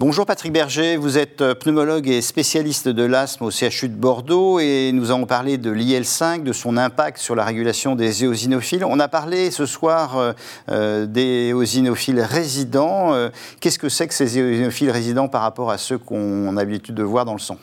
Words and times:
Bonjour 0.00 0.24
Patrick 0.24 0.50
Berger, 0.50 0.96
vous 0.96 1.18
êtes 1.18 1.42
euh, 1.42 1.54
pneumologue 1.54 2.08
et 2.08 2.22
spécialiste 2.22 2.88
de 2.88 3.02
l'asthme 3.02 3.44
au 3.44 3.50
CHU 3.50 3.86
de 3.86 3.94
Bordeaux 3.94 4.58
et 4.58 4.92
nous 4.94 5.10
avons 5.10 5.26
parlé 5.26 5.58
de 5.58 5.70
l'IL5, 5.70 6.42
de 6.42 6.54
son 6.54 6.78
impact 6.78 7.18
sur 7.18 7.34
la 7.34 7.44
régulation 7.44 7.96
des 7.96 8.24
éosinophiles. 8.24 8.82
On 8.82 8.98
a 8.98 9.08
parlé 9.08 9.50
ce 9.50 9.66
soir 9.66 10.16
euh, 10.16 10.32
euh, 10.70 11.04
des 11.04 11.48
éosinophiles 11.48 12.22
résidents. 12.22 13.12
Qu'est-ce 13.60 13.78
que 13.78 13.90
c'est 13.90 14.08
que 14.08 14.14
ces 14.14 14.38
éosinophiles 14.38 14.90
résidents 14.90 15.28
par 15.28 15.42
rapport 15.42 15.70
à 15.70 15.76
ceux 15.76 15.98
qu'on 15.98 16.56
a 16.56 16.60
l'habitude 16.60 16.94
de 16.94 17.02
voir 17.02 17.26
dans 17.26 17.34
le 17.34 17.38
sang? 17.38 17.58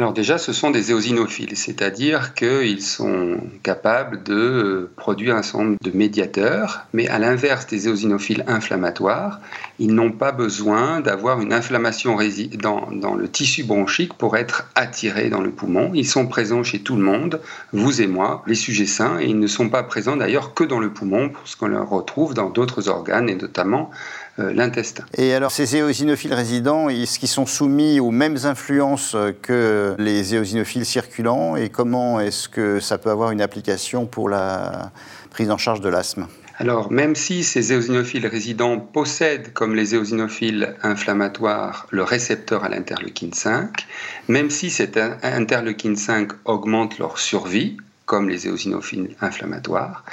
Alors 0.00 0.14
déjà, 0.14 0.38
ce 0.38 0.54
sont 0.54 0.70
des 0.70 0.92
éosinophiles, 0.92 1.58
c'est-à-dire 1.58 2.32
qu'ils 2.32 2.80
sont 2.80 3.36
capables 3.62 4.22
de 4.22 4.32
euh, 4.32 4.90
produire 4.96 5.36
un 5.36 5.42
certain 5.42 5.76
de 5.78 5.90
médiateurs, 5.92 6.86
mais 6.94 7.06
à 7.08 7.18
l'inverse 7.18 7.66
des 7.66 7.86
éosinophiles 7.86 8.42
inflammatoires, 8.46 9.40
ils 9.78 9.92
n'ont 9.92 10.10
pas 10.10 10.32
besoin 10.32 11.00
d'avoir 11.00 11.42
une 11.42 11.52
inflammation 11.52 12.16
dans, 12.54 12.90
dans, 12.90 13.14
le 13.14 13.28
tissu 13.28 13.62
bronchique 13.62 14.14
pour 14.14 14.38
être 14.38 14.70
attirés 14.74 15.28
dans 15.28 15.42
le 15.42 15.50
poumon. 15.50 15.90
Ils 15.92 16.08
sont 16.08 16.26
présents 16.26 16.62
chez 16.62 16.78
tout 16.78 16.96
le 16.96 17.02
monde, 17.02 17.38
vous 17.74 18.00
et 18.00 18.06
moi, 18.06 18.42
les 18.46 18.54
sujets 18.54 18.86
sains, 18.86 19.20
et 19.20 19.26
ils 19.26 19.38
ne 19.38 19.46
sont 19.46 19.68
pas 19.68 19.82
présents 19.82 20.16
d'ailleurs 20.16 20.54
que 20.54 20.64
dans 20.64 20.80
le 20.80 20.88
poumon, 20.88 21.28
parce 21.28 21.56
qu'on 21.56 21.68
les 21.68 21.76
retrouve 21.76 22.32
dans 22.32 22.48
d'autres 22.48 22.88
organes, 22.88 23.28
et 23.28 23.34
notamment 23.34 23.90
l'intestin. 24.40 25.04
Et 25.16 25.34
alors 25.34 25.50
ces 25.50 25.76
éosinophiles 25.76 26.34
résidents, 26.34 26.88
est-ce 26.88 27.18
qu'ils 27.18 27.28
sont 27.28 27.46
soumis 27.46 28.00
aux 28.00 28.10
mêmes 28.10 28.38
influences 28.44 29.16
que 29.42 29.94
les 29.98 30.34
éosinophiles 30.34 30.86
circulants 30.86 31.56
et 31.56 31.68
comment 31.68 32.20
est-ce 32.20 32.48
que 32.48 32.80
ça 32.80 32.98
peut 32.98 33.10
avoir 33.10 33.30
une 33.30 33.40
application 33.40 34.06
pour 34.06 34.28
la 34.28 34.92
prise 35.30 35.50
en 35.50 35.58
charge 35.58 35.80
de 35.80 35.88
l'asthme? 35.88 36.26
Alors, 36.60 36.92
même 36.92 37.14
si 37.14 37.42
ces 37.42 37.72
éosinophiles 37.72 38.26
résidents 38.26 38.78
possèdent, 38.78 39.54
comme 39.54 39.74
les 39.74 39.94
éosinophiles 39.94 40.74
inflammatoires, 40.82 41.86
le 41.88 42.02
récepteur 42.02 42.64
à 42.64 42.68
l'interleukine 42.68 43.32
5, 43.32 43.86
même 44.28 44.50
si 44.50 44.68
cet 44.68 44.98
interleukine 45.22 45.96
5 45.96 46.32
augmente 46.44 46.98
leur 46.98 47.18
survie, 47.18 47.78
comme 48.04 48.28
les 48.28 48.46
éosinophiles 48.46 49.16
inflammatoires, 49.22 50.04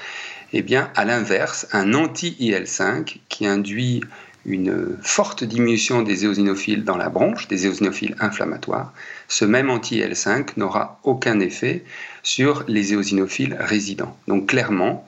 eh 0.54 0.62
bien, 0.62 0.92
à 0.96 1.06
l'inverse, 1.06 1.68
un 1.72 1.94
anti-IL5 1.94 3.18
qui 3.30 3.46
induit 3.46 4.02
une 4.46 4.98
forte 5.02 5.44
diminution 5.44 6.02
des 6.02 6.24
éosinophiles 6.24 6.86
dans 6.86 6.96
la 6.96 7.10
bronche, 7.10 7.50
des 7.50 7.66
éosinophiles 7.66 8.16
inflammatoires, 8.20 8.94
ce 9.28 9.44
même 9.44 9.70
anti-IL5 9.70 10.52
n'aura 10.56 11.00
aucun 11.04 11.40
effet 11.42 11.84
sur 12.24 12.64
les 12.68 12.94
éosinophiles 12.94 13.58
résidents. 13.60 14.16
Donc 14.28 14.48
clairement, 14.48 15.06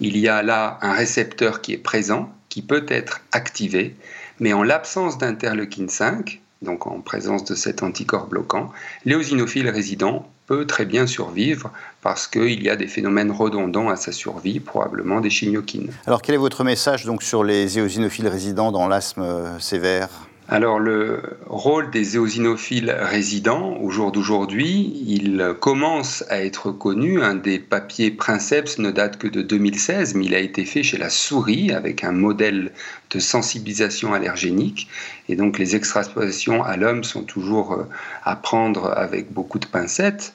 il 0.00 0.18
y 0.18 0.28
a 0.28 0.42
là 0.42 0.78
un 0.82 0.92
récepteur 0.92 1.62
qui 1.62 1.72
est 1.72 1.78
présent, 1.78 2.30
qui 2.50 2.60
peut 2.60 2.84
être 2.88 3.22
activé, 3.32 3.96
mais 4.40 4.52
en 4.52 4.62
l'absence 4.62 5.16
d'interleukine 5.16 5.88
5, 5.88 6.40
donc 6.62 6.86
en 6.86 7.00
présence 7.00 7.44
de 7.44 7.54
cet 7.54 7.82
anticorps 7.82 8.26
bloquant, 8.26 8.72
l'éosinophile 9.04 9.68
résident 9.68 10.28
peut 10.46 10.66
très 10.66 10.84
bien 10.84 11.06
survivre 11.06 11.70
parce 12.02 12.26
qu'il 12.26 12.62
y 12.62 12.68
a 12.68 12.76
des 12.76 12.86
phénomènes 12.86 13.30
redondants 13.30 13.88
à 13.88 13.96
sa 13.96 14.12
survie, 14.12 14.60
probablement 14.60 15.20
des 15.20 15.30
chimiokines. 15.30 15.90
Alors 16.06 16.22
quel 16.22 16.34
est 16.34 16.38
votre 16.38 16.64
message 16.64 17.06
sur 17.20 17.44
les 17.44 17.78
éosinophiles 17.78 18.28
résidents 18.28 18.72
dans 18.72 18.88
l'asthme 18.88 19.22
euh, 19.22 19.58
sévère? 19.58 20.08
Alors 20.48 20.80
le 20.80 21.22
rôle 21.46 21.90
des 21.90 22.16
éosinophiles 22.16 22.90
résidents 22.90 23.76
au 23.80 23.90
jour 23.90 24.10
d'aujourd'hui, 24.10 25.02
il 25.06 25.54
commence 25.60 26.24
à 26.28 26.42
être 26.42 26.72
connu. 26.72 27.22
Un 27.22 27.36
des 27.36 27.60
papiers 27.60 28.10
Princeps 28.10 28.78
ne 28.78 28.90
date 28.90 29.18
que 29.18 29.28
de 29.28 29.40
2016, 29.40 30.14
mais 30.16 30.26
il 30.26 30.34
a 30.34 30.40
été 30.40 30.64
fait 30.64 30.82
chez 30.82 30.98
la 30.98 31.10
souris 31.10 31.70
avec 31.70 32.02
un 32.02 32.10
modèle 32.10 32.72
de 33.10 33.20
sensibilisation 33.20 34.14
allergénique. 34.14 34.88
Et 35.28 35.36
donc 35.36 35.58
les 35.58 35.76
extrapolations 35.76 36.64
à 36.64 36.76
l'homme 36.76 37.04
sont 37.04 37.22
toujours 37.22 37.74
euh, 37.74 37.88
à 38.24 38.34
prendre 38.34 38.92
avec 38.96 39.32
beaucoup 39.32 39.60
de 39.60 39.66
pincettes. 39.66 40.34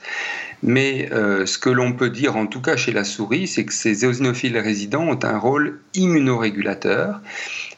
Mais 0.64 1.10
euh, 1.12 1.46
ce 1.46 1.58
que 1.58 1.70
l'on 1.70 1.92
peut 1.92 2.10
dire, 2.10 2.38
en 2.38 2.48
tout 2.48 2.62
cas 2.62 2.78
chez 2.78 2.94
la 2.94 3.04
souris, 3.04 3.48
c'est 3.48 3.66
que 3.66 3.74
ces 3.74 4.06
éosinophiles 4.06 4.58
résidents 4.58 5.04
ont 5.04 5.20
un 5.24 5.38
rôle 5.38 5.80
immunorégulateur. 5.94 7.20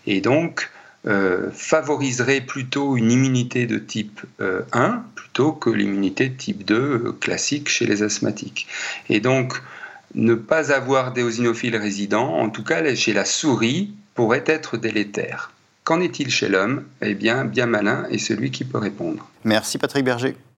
Et 0.05 0.21
donc, 0.21 0.69
euh, 1.07 1.49
favoriserait 1.53 2.41
plutôt 2.41 2.97
une 2.97 3.09
immunité 3.09 3.65
de 3.65 3.77
type 3.77 4.19
1 4.39 4.43
euh, 4.43 4.91
plutôt 5.15 5.53
que 5.53 5.69
l'immunité 5.69 6.27
de 6.27 6.35
type 6.35 6.65
2 6.65 6.75
euh, 6.75 7.11
classique 7.17 7.69
chez 7.69 7.85
les 7.85 8.03
asthmatiques. 8.03 8.67
Et 9.07 9.21
donc, 9.21 9.61
ne 10.15 10.33
pas 10.33 10.73
avoir 10.73 11.13
d'éosinophiles 11.13 11.77
résidents, 11.77 12.33
en 12.33 12.49
tout 12.49 12.63
cas 12.63 12.95
chez 12.95 13.13
la 13.13 13.23
souris, 13.23 13.93
pourrait 14.13 14.43
être 14.45 14.75
délétère. 14.75 15.51
Qu'en 15.85 16.01
est-il 16.01 16.29
chez 16.29 16.49
l'homme? 16.49 16.83
Eh 17.01 17.13
bien, 17.13 17.45
bien 17.45 17.65
malin 17.65 18.05
est 18.11 18.17
celui 18.17 18.51
qui 18.51 18.65
peut 18.65 18.77
répondre. 18.77 19.29
Merci 19.45 19.77
Patrick 19.77 20.03
Berger. 20.03 20.35